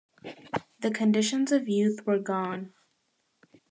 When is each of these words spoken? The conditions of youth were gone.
The 0.79 0.89
conditions 0.89 1.51
of 1.51 1.67
youth 1.67 2.07
were 2.07 2.17
gone. 2.17 2.73